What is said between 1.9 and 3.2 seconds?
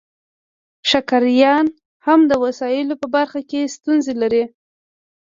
هم د وسایلو په